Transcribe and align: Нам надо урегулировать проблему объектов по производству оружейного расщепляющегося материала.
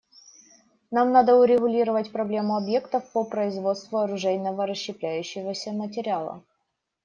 Нам 0.91 1.11
надо 1.11 1.35
урегулировать 1.37 2.11
проблему 2.11 2.57
объектов 2.57 3.11
по 3.11 3.23
производству 3.23 3.99
оружейного 3.99 4.65
расщепляющегося 4.65 5.73
материала. 5.73 6.41